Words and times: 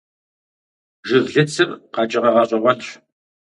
Жыглыцыр 1.07 1.69
къэкӀыгъэ 1.93 2.31
гъэщӀэгъуэнщ. 2.35 2.87